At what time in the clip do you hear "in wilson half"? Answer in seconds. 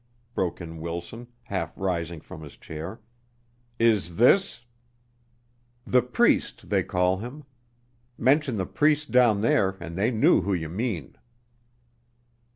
0.59-1.71